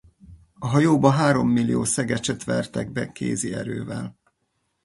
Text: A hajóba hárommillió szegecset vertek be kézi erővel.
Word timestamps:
A 0.59 0.67
hajóba 0.67 1.09
hárommillió 1.11 1.83
szegecset 1.83 2.43
vertek 2.43 2.91
be 2.91 3.11
kézi 3.11 3.53
erővel. 3.53 4.19